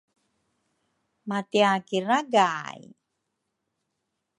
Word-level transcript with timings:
matiakiraragay. 1.27 2.81